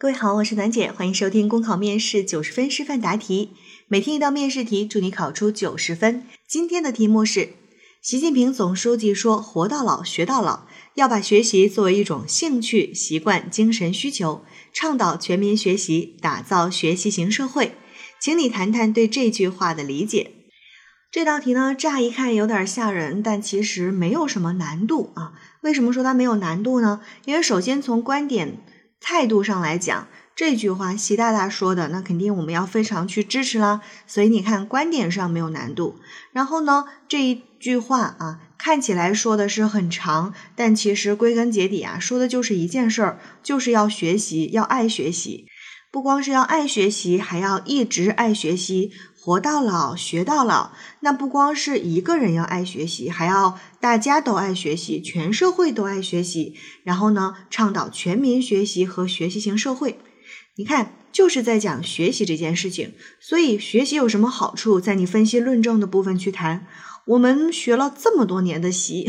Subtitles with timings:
[0.00, 3.50] 各位好，我是楠姐，欢迎收听公考面试九十分示范答题，
[3.86, 6.24] 每天一道面试题，祝你考出九十分。
[6.46, 7.50] 今天的题目是：
[8.00, 10.62] 习近平总书记说“活到老，学到老”，
[10.96, 14.42] 要把学习作为一种兴趣、习惯、精神需求，
[14.72, 17.74] 倡导全民学习，打造学习型社会。
[18.18, 20.30] 请你谈谈对这句话的理解。
[21.12, 25.34] 这道题呢，乍一看有点吓人，但其实没有什么难度啊。
[25.60, 27.02] 为什么说它没有难度呢？
[27.26, 28.62] 因为首先从观点。
[29.00, 30.06] 态度上来讲，
[30.36, 33.80] 这句话习大大说的，那肯定我们要非常去支持啦。
[34.06, 35.98] 所以你看，观点上没有难度。
[36.32, 45.46] 然后呢，这一句话啊，看起来说的是很长，但其实归根结底啊，说的就是一件事儿，就是要学习，要爱学习。
[45.92, 48.92] 不光是要爱学习，还要一直爱学习。
[49.22, 50.72] 活到老，学到老。
[51.00, 56.54] 那不光是一个人要爱学习，还要大家都爱学习，全社会都爱学习。
[56.84, 59.98] 然后呢，倡导全民学习和学习型社会。
[60.56, 62.94] 你看，就是在讲学习这件事情。
[63.20, 64.80] 所以，学习有什么好处？
[64.80, 66.66] 在你分析论证的部分去谈。
[67.06, 69.06] 我们学了这么多年的习，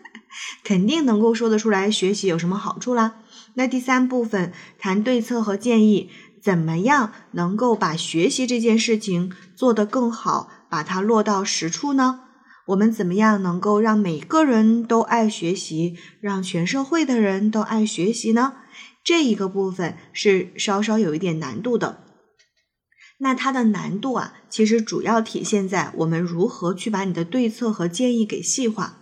[0.64, 3.16] 肯定能够说得出来学习有什么好处啦。
[3.54, 6.08] 那第三部分谈对策和建议。
[6.42, 12.20] 怎么样能够把学习这件事情做得更好，把它落到实处呢？
[12.66, 18.54] 我们怎么样能够让每个人都爱学习，让全社会的人都爱学习呢？
[19.04, 22.02] 这一个部分是稍稍有一点难度的。
[23.18, 28.98] 那它的难度啊，其实主要体现在我们如何去把你的对策和建议给细化。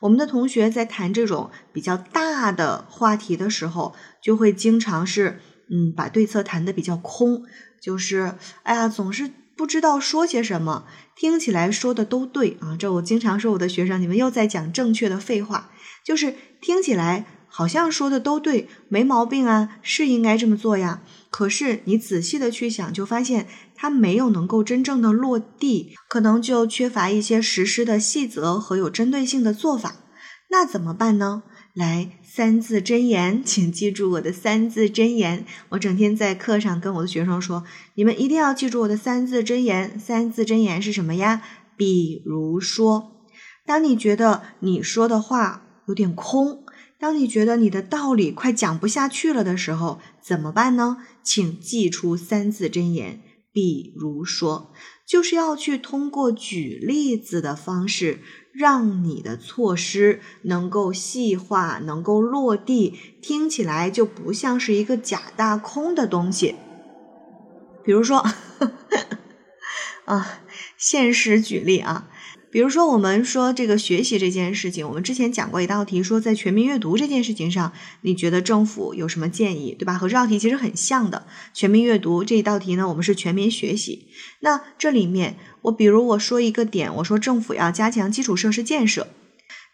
[0.00, 5.40] 我们的同学在谈这种比较大的话题的时候，就会经常是。
[5.70, 7.42] 嗯，把对策谈的比较空，
[7.80, 12.76] 就是哎呀，总是不知道说些什么，听起来说的都对啊。
[12.78, 15.70] 这我经常说我的学生，你们又在讲正确的废话，
[16.04, 21.02] 就是听起来好像说的都对，没毛病啊，是应该这么做呀。
[21.30, 29.96] 可是你仔细的去想，就发现它没有能够真正的落地，可能就缺乏一些实施的细则和有针对性的做法。
[30.50, 31.42] 那怎么办呢？
[31.74, 35.44] 来，三字真言，请记住我的三字真言。
[35.68, 37.62] 我整天在课上跟我的学生说，
[37.94, 40.00] 你们一定要记住我的三字真言。
[40.00, 41.42] 三字真言是什么呀？
[41.76, 43.26] 比如说，
[43.66, 46.64] 当你觉得你说的话有点空，
[46.98, 50.96] 当你觉得你的道理快讲不下去了的时候，怎么办呢？
[51.22, 53.20] 请记出三字真言。
[53.52, 54.72] 比如说，
[55.06, 58.20] 就是要去通过举例子的方式。
[58.52, 66.56] 让你的措施能够细化，能够落地，听起来就不像是一个假大空的东西。
[67.82, 68.24] 比如说，
[70.04, 70.42] 啊，
[70.76, 72.11] 现实举例啊。
[72.52, 79.94] 比如说，我们说这个学习这件事情，我们之前讲过一道题，说在全民阅读这件事情上，你觉得政府有什么建议，对吧？
[79.94, 81.24] 和这道题其实很像的。
[81.54, 84.08] 全民阅读这一道题呢，我们是全民学习。
[84.40, 89.08] 那这里面，我比如我说一个点，我说政府要加强基础设施建设。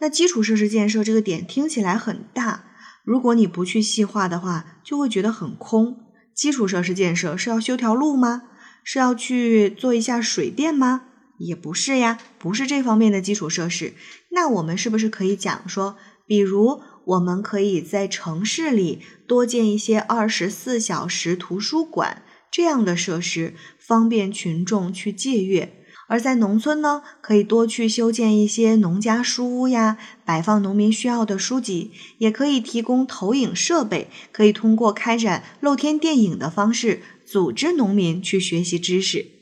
[0.00, 2.66] 那基础设施建设这个点听起来很大，
[3.02, 5.96] 如果你不去细化的话，就会觉得很空。
[6.32, 8.42] 基础设施建设是要修条路吗？
[8.84, 11.02] 是要去做一下水电吗？
[11.38, 13.94] 也不是呀，不是这方面的基础设施。
[14.30, 25.68] 那我们是不是可以讲说，比如我们可以在城市里多建一些二十四小时图书馆这样的设施，方便群众去借阅；
[26.08, 39.37] 而在农村呢，可以多去修建一些农家书屋呀，摆放农民需要的书籍，也可以提供投影设备，可以通过开展露天电影的方式，组织农民去学习知识。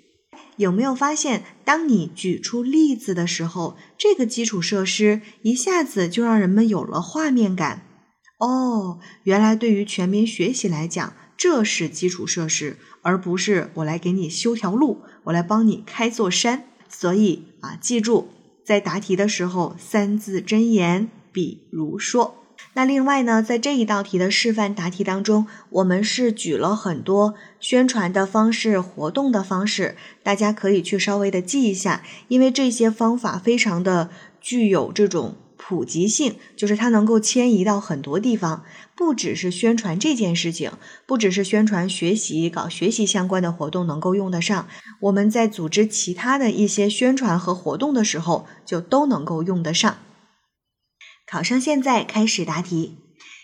[0.57, 7.83] 有没有发现，当你举出例子的时候，这个基础设施一下子就让人们有了画面感？
[8.39, 16.65] 哦，原来对于全民学习来讲，这是基础设施，而不是我来给你修条路，我来帮你开座山。
[16.89, 18.29] 所以啊，记住，
[18.65, 22.46] 在答题的时候，三字真言，比如说。
[22.77, 34.11] 那另外呢，在这一道题的示范答题当中，我们是举了很多宣传的方式、活动的方式，大家可以去稍微的记一下，因为这些方法非常的
[34.43, 38.63] 具有这种普及性，就是它能够迁移到很多地方，
[38.95, 40.71] 不只是宣传这件事情，
[41.07, 44.69] 不只是宣传学习、搞学习相关的活动能够用得上，
[45.01, 49.97] 我们在组织其他的一些宣传和活动的时候，就都能够用得上。
[51.29, 52.99] 考生现在开始答题。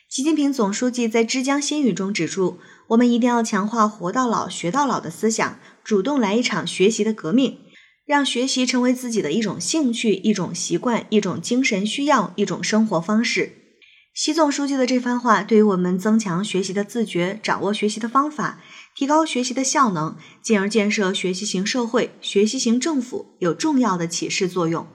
[0.08, 7.58] 习近平总书记在之江新语中指出，我们一定要强化“活到老，学到老”的思想，主动来一场学习的革命，
[8.06, 13.55] 让学习成为自己的一种兴趣、一种习惯、一种精神需要、一种生活方式。
[14.14, 18.61] 习总书记的这番话，对于我们增强学习的自觉、掌握学习的方法、
[18.94, 24.87] 提高学习的效能，进而建设学习型社会、学习型政府，有重要的启示作用。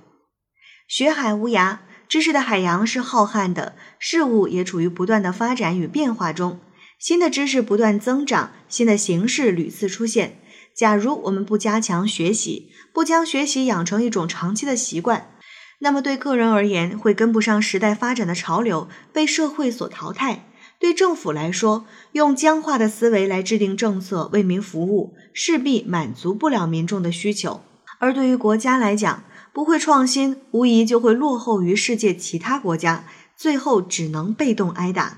[0.88, 6.60] 学海无涯，知识的海洋是浩瀚的，事物也处于不断的发展与变化中，
[6.98, 10.40] 新的知识不断增长，新的形式屡次出现。
[10.74, 15.32] 假如我们不加强学习，不将学习养成一种长期的习惯，
[15.80, 20.44] 那么对个人而言，会跟不上时代发展的潮流，被社会所淘汰；
[20.80, 27.62] 对政府来说，用僵化的思维来制定政策，为民服务，势必满足不了民众的需求；
[28.00, 29.24] 而对于国家来讲，
[29.58, 33.06] 不会创新，无疑就会落后于世界其他国家，
[33.36, 35.18] 最后只能被动挨打。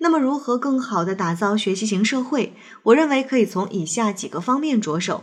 [0.00, 2.52] 那么，如何更好地打造学习型社会？
[2.82, 5.22] 我认为可以从以下几个方面着手。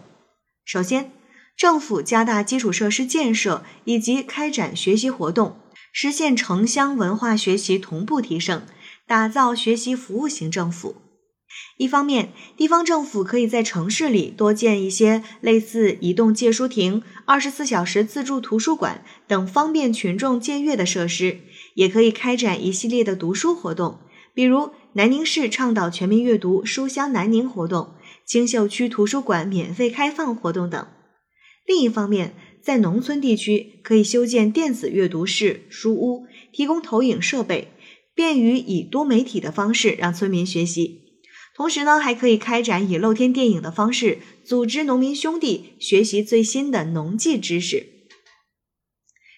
[0.63, 1.12] 首先，
[1.57, 5.57] 政府加大基础设施建设以及开展学习活动，
[5.92, 8.66] 实现城乡文化学习同步提升，
[9.06, 10.95] 打造学习服务型政府。
[11.77, 21.39] 一方面，地方政府可以在城市里多建一些类似移动借书亭、二十四小时自助图书馆等方便群众借阅的设施，
[21.75, 24.00] 也可以开展一系列的读书活动，
[24.36, 27.95] 比如南宁市倡导全民阅读“书香南宁”活动、
[28.25, 30.88] 青秀区图书馆免费开放活动等。
[31.65, 37.69] 另一方面，在农村地区可以修建电子阅读室、书屋，提供投影设备，
[38.13, 41.00] 便于以多媒体的方式让村民学习。
[41.62, 47.86] 同时呢，还可以开展以露天电影的方式，组织农民兄弟学习最新的农技知识。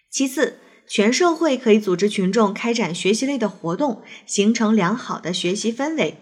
[0.10, 6.16] 其次，全社会可以组织群众开展学习类的活动，形成良好的学习氛围。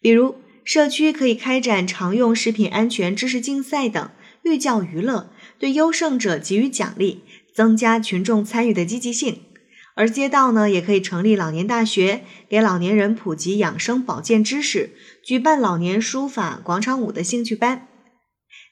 [0.00, 4.10] 比如，社区可以开展常用食品安全知识竞赛等。
[4.42, 5.30] 寓教于乐，
[5.60, 7.22] 对优胜者给予奖励，
[7.54, 9.42] 增加群众参与的积极性。
[9.98, 14.92] 而街道呢，也可以成立老年大学，给老年人普及养生保健知识，
[15.24, 17.88] 举办老年书法、广场舞的兴趣班。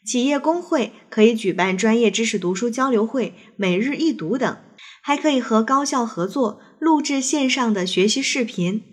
[0.07, 4.57] 企业工会可以举办专业知识读书交流会、每日一读等，
[5.03, 8.85] 还可以和高校合作录制线上的学习视频。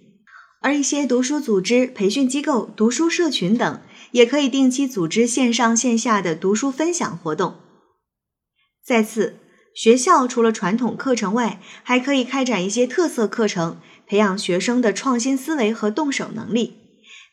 [0.59, 3.81] 而一些读书组织、培训机构、读书社群等。
[4.13, 7.55] 也可以定期组织线上线下的读书分享活动。
[8.85, 9.39] 再次，
[9.75, 16.75] 学校除了传统课程外，还可以开展一些特色课程，培养学生的创新思维和动手能力。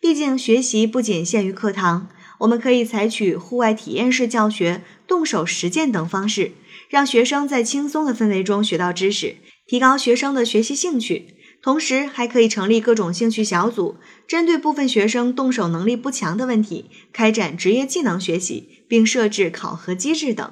[0.01, 2.09] 毕竟，学习不仅限于课堂，
[2.39, 6.53] 我们可以采取户外体验式教学、动手实践等方式，
[6.89, 11.35] 让学生在轻松的氛围中学到知识，提高学生的学习兴趣。
[11.63, 13.97] 同时，还可以成立各种兴趣小组，
[14.27, 20.51] 针对部分学生动手能力不强的问题，开展职业技能学习，并设置考核机制等。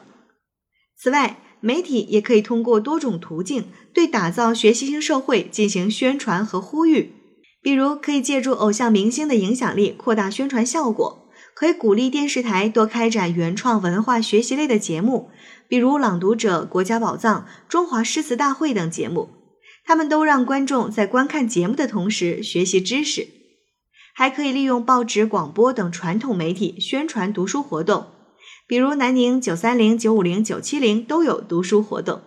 [0.99, 7.13] 此外，媒体也可以通过多种途径对打造学习型社会进行宣传和呼吁，
[7.63, 15.31] 比如可以借助偶像明星的影响力扩大宣传效果，可以鼓励电视台多开展原创文化学习类的节目，
[15.69, 19.31] 比如《朗读者》《国家宝藏》《中华诗词大会》等节目。
[19.85, 23.27] 他们都让观众在观看节目的同时学习知识，
[24.15, 28.07] 还可以利用报纸、广播等传统媒体宣传读书活动，
[28.69, 32.21] 比如南宁九三零、九五零、九七零都有读书活动。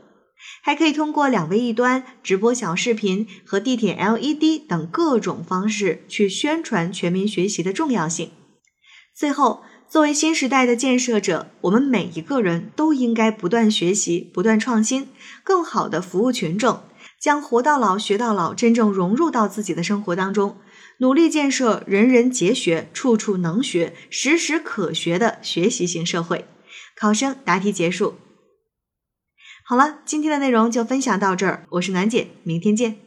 [0.63, 8.31] 还可以通过两微一端、直播小视频和地铁 LED 等各种方式去宣传全民学习的重要性。
[9.15, 15.09] 最后，作为新时代的建设者，我们每一个人都应该不断学习、不断创新，
[15.43, 16.81] 更好的服务群众。
[17.19, 20.57] 将活到老学到老真正融入到自己的生活当中，
[21.01, 26.45] 努力建设人人皆学、处处能学、时时可学的学习型社会。
[26.95, 28.19] 考生答题结束。
[29.65, 32.99] 好了，今天的内容就分享到这儿，我是楠姐，明天见。